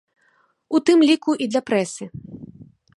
У 0.79 0.81
тым 0.89 1.05
ліку 1.09 1.31
і 1.47 1.51
для 1.55 1.61
прэсы. 1.71 2.03